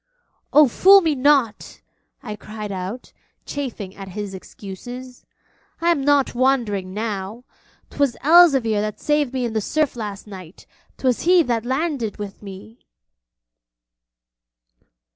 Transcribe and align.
'Oh, 0.51 0.67
fool 0.67 1.01
me 1.01 1.13
not!' 1.13 1.79
I 2.23 2.35
cried 2.35 2.71
out, 2.71 3.13
chafing 3.45 3.95
at 3.95 4.07
his 4.07 4.33
excuses; 4.33 5.27
'I 5.79 5.91
am 5.91 6.01
not 6.03 6.33
wandering 6.33 6.91
now. 6.91 7.43
'Twas 7.91 8.17
Elzevir 8.23 8.81
that 8.81 8.99
saved 8.99 9.31
me 9.31 9.45
in 9.45 9.53
the 9.53 9.61
surf 9.61 9.95
last 9.95 10.25
night. 10.25 10.65
'Twas 10.97 11.21
he 11.21 11.43
that 11.43 11.65
landed 11.65 12.17
with 12.17 12.41
me.' 12.41 12.79